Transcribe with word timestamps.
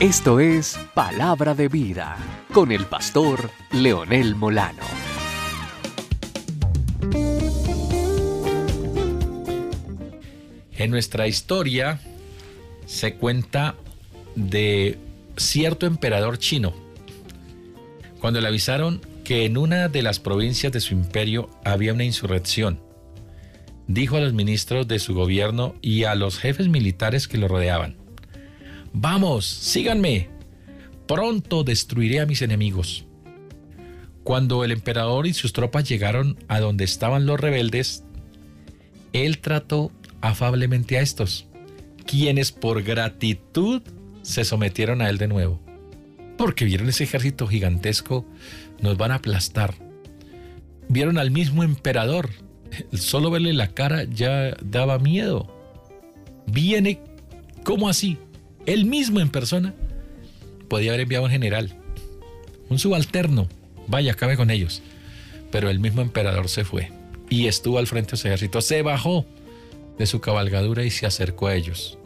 Esto 0.00 0.38
es 0.38 0.78
Palabra 0.94 1.56
de 1.56 1.66
Vida 1.66 2.16
con 2.54 2.70
el 2.70 2.86
pastor 2.86 3.50
Leonel 3.72 4.36
Molano. 4.36 4.84
En 10.76 10.92
nuestra 10.92 11.26
historia 11.26 11.98
se 12.86 13.16
cuenta 13.16 13.74
de 14.36 15.00
cierto 15.36 15.86
emperador 15.86 16.38
chino. 16.38 16.74
Cuando 18.20 18.40
le 18.40 18.46
avisaron 18.46 19.00
que 19.24 19.46
en 19.46 19.58
una 19.58 19.88
de 19.88 20.02
las 20.02 20.20
provincias 20.20 20.72
de 20.72 20.78
su 20.78 20.94
imperio 20.94 21.50
había 21.64 21.92
una 21.92 22.04
insurrección, 22.04 22.80
dijo 23.88 24.16
a 24.16 24.20
los 24.20 24.32
ministros 24.32 24.86
de 24.86 25.00
su 25.00 25.12
gobierno 25.12 25.74
y 25.82 26.04
a 26.04 26.14
los 26.14 26.38
jefes 26.38 26.68
militares 26.68 27.26
que 27.26 27.38
lo 27.38 27.48
rodeaban, 27.48 27.97
Vamos, 29.00 29.46
síganme. 29.46 30.28
Pronto 31.06 31.62
destruiré 31.62 32.18
a 32.18 32.26
mis 32.26 32.42
enemigos. 32.42 33.06
Cuando 34.24 34.64
el 34.64 34.72
emperador 34.72 35.28
y 35.28 35.34
sus 35.34 35.52
tropas 35.52 35.88
llegaron 35.88 36.36
a 36.48 36.58
donde 36.58 36.82
estaban 36.82 37.24
los 37.24 37.38
rebeldes, 37.38 38.02
él 39.12 39.38
trató 39.38 39.92
afablemente 40.20 40.98
a 40.98 41.00
estos, 41.00 41.46
quienes 42.06 42.50
por 42.50 42.82
gratitud 42.82 43.82
se 44.22 44.44
sometieron 44.44 45.00
a 45.00 45.08
él 45.08 45.18
de 45.18 45.28
nuevo. 45.28 45.60
Porque 46.36 46.64
vieron 46.64 46.88
ese 46.88 47.04
ejército 47.04 47.46
gigantesco, 47.46 48.26
nos 48.80 48.96
van 48.96 49.12
a 49.12 49.16
aplastar. 49.16 49.74
Vieron 50.88 51.18
al 51.18 51.30
mismo 51.30 51.62
emperador, 51.62 52.30
solo 52.94 53.30
verle 53.30 53.52
la 53.52 53.68
cara 53.68 54.02
ya 54.02 54.56
daba 54.60 54.98
miedo. 54.98 55.46
Viene, 56.48 57.00
¿cómo 57.62 57.88
así? 57.88 58.18
Él 58.68 58.84
mismo 58.84 59.20
en 59.20 59.30
persona, 59.30 59.74
podía 60.68 60.90
haber 60.90 61.00
enviado 61.00 61.24
un 61.24 61.30
general, 61.30 61.74
un 62.68 62.78
subalterno, 62.78 63.48
vaya, 63.86 64.12
acabe 64.12 64.36
con 64.36 64.50
ellos. 64.50 64.82
Pero 65.50 65.70
el 65.70 65.80
mismo 65.80 66.02
emperador 66.02 66.50
se 66.50 66.64
fue 66.64 66.92
y 67.30 67.46
estuvo 67.46 67.78
al 67.78 67.86
frente 67.86 68.10
de 68.12 68.16
su 68.18 68.26
ejército, 68.28 68.60
se 68.60 68.82
bajó 68.82 69.24
de 69.98 70.04
su 70.04 70.20
cabalgadura 70.20 70.84
y 70.84 70.90
se 70.90 71.06
acercó 71.06 71.46
a 71.46 71.54
ellos 71.54 71.98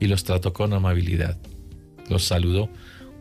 y 0.00 0.08
los 0.08 0.24
trató 0.24 0.52
con 0.52 0.72
amabilidad. 0.72 1.38
Los 2.08 2.24
saludó. 2.24 2.68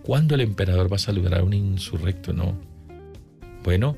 ¿Cuándo 0.01 0.33
el 0.33 0.41
emperador 0.41 0.91
va 0.91 0.95
a 0.95 0.99
saludar 0.99 1.35
a 1.35 1.43
un 1.43 1.53
insurrecto? 1.53 2.33
No. 2.33 2.57
Bueno, 3.63 3.95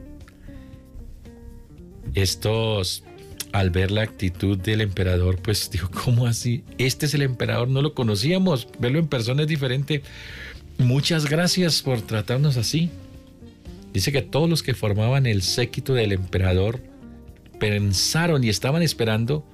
estos 2.13 3.05
al 3.53 3.69
ver 3.69 3.91
la 3.91 4.01
actitud 4.01 4.57
del 4.57 4.81
emperador, 4.81 5.37
pues 5.41 5.69
dijo, 5.71 5.89
¿cómo 6.03 6.25
así? 6.25 6.63
Este 6.79 7.05
es 7.05 7.13
el 7.13 7.21
emperador, 7.21 7.69
no 7.69 7.81
lo 7.81 7.93
conocíamos, 7.93 8.67
verlo 8.79 8.99
en 8.99 9.07
persona 9.07 9.43
es 9.43 9.47
diferente. 9.47 10.01
Muchas 10.79 11.29
gracias 11.29 11.83
por 11.83 12.01
tratarnos 12.01 12.57
así. 12.57 12.89
Dice 13.93 14.11
que 14.11 14.23
todos 14.23 14.49
los 14.49 14.63
que 14.63 14.73
formaban 14.73 15.27
el 15.27 15.43
séquito 15.43 15.93
del 15.93 16.13
emperador 16.13 16.81
pensaron 17.59 18.43
y 18.43 18.49
estaban 18.49 18.81
esperando 18.81 19.45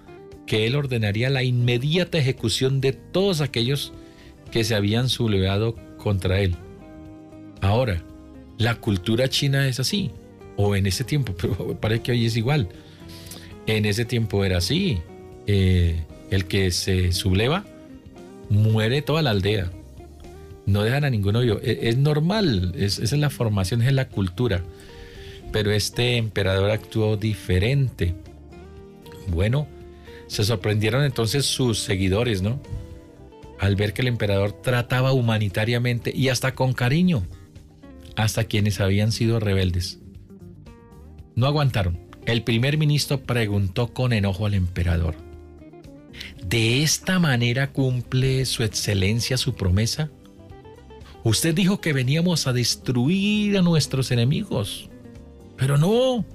que 0.47 0.66
él 0.66 0.75
ordenaría 0.75 1.30
la 1.30 1.44
inmediata 1.44 2.17
ejecución 2.17 2.80
de 2.80 2.94
todos 2.94 3.41
aquellos 3.41 3.91
que 4.50 4.63
se 4.63 4.75
habían 4.75 5.09
sublevado 5.09 5.75
contra 5.97 6.39
él. 6.39 6.56
Ahora, 7.59 8.02
la 8.58 8.75
cultura 8.75 9.28
china 9.28 9.67
es 9.67 9.81
así, 9.81 10.11
o 10.56 10.78
en 10.78 10.86
ese 10.86 11.03
tiempo, 11.03 11.36
pero 11.39 11.78
parece 11.81 12.02
que 12.02 12.11
hoy 12.13 12.25
es 12.25 12.38
igual 12.38 12.69
en 13.68 13.86
ese 13.86 14.06
tiempo 14.06 14.44
era 14.44 14.58
así. 14.58 15.00
Eh, 15.48 16.04
el 16.30 16.46
que 16.46 16.72
se 16.72 17.12
subleva 17.12 17.66
muere 18.50 19.02
toda 19.02 19.22
la 19.22 19.32
aldea. 19.32 19.72
No 20.66 20.84
dejan 20.84 21.04
a 21.04 21.10
ninguno 21.10 21.42
vivo. 21.42 21.60
Es, 21.64 21.80
es 21.82 21.98
normal, 21.98 22.74
es, 22.78 23.00
esa 23.00 23.16
es 23.16 23.22
la 23.22 23.30
formación, 23.30 23.82
es 23.82 23.94
la 23.94 24.08
cultura. 24.08 24.64
Pero 25.52 25.72
este 25.72 26.18
emperador 26.18 26.69
actuó 26.69 27.18
diferente. 27.18 28.14
Bueno, 29.28 29.68
se 30.28 30.44
sorprendieron 30.44 31.03
entonces 31.03 31.46
sus 31.46 31.80
seguidores, 31.80 32.42
¿no? 32.42 32.62
Al 33.59 33.75
ver 33.75 33.94
que 33.94 34.03
el 34.03 34.08
emperador 34.08 34.53
trataba 34.62 35.12
humanitariamente 35.12 36.16
y 36.16 36.30
hasta 36.30 36.53
con 36.53 36.74
cariño 36.74 37.24
hasta 38.16 38.44
quienes 38.44 38.80
habían 38.80 39.12
sido 39.12 39.40
rebeldes. 39.40 40.00
No 41.36 41.48
aguantaron 41.48 42.09
el 42.31 42.44
primer 42.44 42.78
ministro 42.78 43.22
preguntó 43.22 43.94
con 43.94 44.13
enojo 44.13 44.45
al 44.45 44.53
emperador, 44.53 45.16
¿de 46.44 46.84
esta 46.84 47.19
manera 47.19 47.72
cumple 47.72 48.45
su 48.45 48.63
excelencia 48.63 49.38
su 49.38 49.53
promesa? 49.53 50.09
Usted 51.23 51.53
dijo 51.53 51.81
que 51.81 51.94
veníamos 51.94 52.47
a 52.47 52.53
destruir 52.53 53.57
a 53.57 53.62
nuestros 53.62 54.12
enemigos, 54.12 54.89
pero 55.57 55.78
no, 55.78 56.25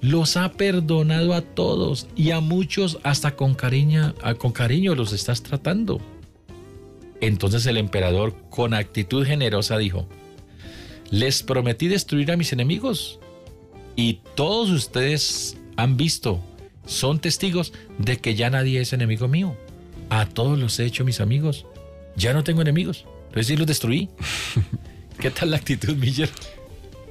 los 0.00 0.36
ha 0.36 0.52
perdonado 0.52 1.34
a 1.34 1.42
todos 1.42 2.08
y 2.16 2.30
a 2.30 2.40
muchos 2.40 2.98
hasta 3.02 3.36
con 3.36 3.54
cariño, 3.54 4.14
con 4.38 4.52
cariño 4.52 4.94
los 4.94 5.12
estás 5.12 5.42
tratando. 5.42 6.00
Entonces 7.20 7.66
el 7.66 7.76
emperador 7.76 8.34
con 8.48 8.72
actitud 8.72 9.26
generosa 9.26 9.76
dijo, 9.76 10.08
les 11.10 11.42
prometí 11.42 11.88
destruir 11.88 12.32
a 12.32 12.36
mis 12.36 12.52
enemigos 12.52 13.19
y 13.96 14.20
todos 14.34 14.70
ustedes 14.70 15.56
han 15.76 15.96
visto, 15.96 16.40
son 16.86 17.20
testigos 17.20 17.72
de 17.98 18.18
que 18.18 18.34
ya 18.34 18.50
nadie 18.50 18.80
es 18.80 18.92
enemigo 18.92 19.28
mío. 19.28 19.56
A 20.08 20.26
todos 20.26 20.58
los 20.58 20.78
he 20.80 20.84
hecho 20.84 21.04
mis 21.04 21.20
amigos. 21.20 21.66
Ya 22.16 22.32
no 22.32 22.42
tengo 22.42 22.62
enemigos. 22.62 23.04
Entonces 23.28 23.46
sí 23.46 23.56
los 23.56 23.66
destruí. 23.66 24.08
¿Qué 25.20 25.30
tal 25.30 25.52
la 25.52 25.58
actitud, 25.58 25.94
Miller? 25.96 26.28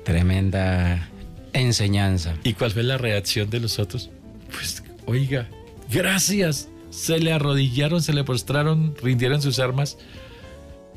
Tremenda 0.03 1.09
enseñanza. 1.53 2.35
¿Y 2.43 2.53
cuál 2.53 2.71
fue 2.71 2.83
la 2.83 2.97
reacción 2.97 3.49
de 3.49 3.59
los 3.59 3.79
otros? 3.79 4.09
Pues, 4.51 4.83
oiga, 5.05 5.47
gracias. 5.89 6.67
Se 6.89 7.19
le 7.19 7.31
arrodillaron, 7.31 8.01
se 8.01 8.13
le 8.13 8.23
postraron, 8.23 8.95
rindieron 9.01 9.41
sus 9.41 9.59
armas. 9.59 9.97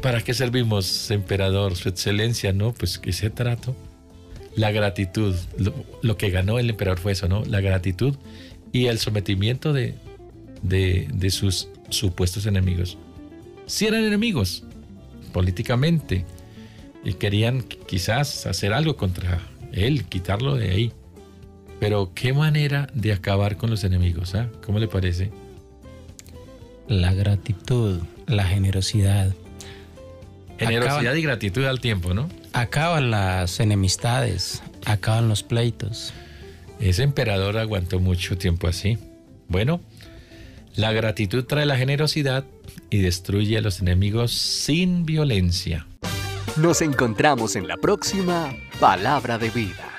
¿Para 0.00 0.22
qué 0.22 0.34
servimos, 0.34 1.10
emperador, 1.10 1.76
su 1.76 1.88
excelencia? 1.88 2.52
No, 2.52 2.72
pues 2.72 2.98
que 2.98 3.12
se 3.12 3.30
trato 3.30 3.76
la 4.56 4.70
gratitud. 4.70 5.34
Lo, 6.02 6.16
que 6.16 6.30
ganó 6.30 6.58
el 6.58 6.70
emperador 6.70 6.98
fue 6.98 7.12
eso, 7.12 7.28
¿no? 7.28 7.44
La 7.44 7.60
gratitud 7.60 8.16
y 8.72 8.86
el 8.86 8.98
sometimiento 8.98 9.72
de, 9.72 9.94
de, 10.62 11.30
sus 11.30 11.68
supuestos 11.88 12.46
enemigos. 12.46 12.98
Si 13.66 13.86
eran 13.86 14.04
enemigos, 14.04 14.64
políticamente, 15.32 16.24
y 17.04 17.14
querían 17.14 17.62
quizás 17.62 18.46
hacer 18.46 18.72
algo 18.72 18.96
contra 18.96 19.40
él, 19.72 20.04
quitarlo 20.04 20.56
de 20.56 20.70
ahí. 20.70 20.92
Pero 21.80 22.12
qué 22.14 22.32
manera 22.32 22.88
de 22.94 23.12
acabar 23.12 23.56
con 23.56 23.70
los 23.70 23.82
enemigos, 23.82 24.34
¿ah? 24.34 24.48
¿Cómo 24.64 24.78
le 24.78 24.86
parece? 24.86 25.32
La 26.86 27.12
gratitud, 27.12 27.98
la 28.26 28.44
generosidad. 28.44 29.34
Generosidad 30.58 31.14
y 31.14 31.22
gratitud 31.22 31.64
al 31.64 31.80
tiempo, 31.80 32.14
¿no? 32.14 32.28
Acaban 32.52 33.10
las 33.10 33.60
enemistades, 33.60 34.62
acaban 34.84 35.28
los 35.28 35.42
pleitos. 35.42 36.12
Ese 36.80 37.02
emperador 37.02 37.56
aguantó 37.56 37.98
mucho 37.98 38.36
tiempo 38.36 38.68
así. 38.68 38.98
Bueno, 39.48 39.80
la 40.74 40.92
gratitud 40.92 41.44
trae 41.44 41.66
la 41.66 41.76
generosidad 41.76 42.44
y 42.90 42.98
destruye 42.98 43.58
a 43.58 43.62
los 43.62 43.80
enemigos 43.80 44.32
sin 44.32 45.04
violencia. 45.04 45.86
Nos 46.56 46.82
encontramos 46.82 47.56
en 47.56 47.68
la 47.68 47.76
próxima 47.78 48.54
Palabra 48.78 49.38
de 49.38 49.48
Vida. 49.50 49.91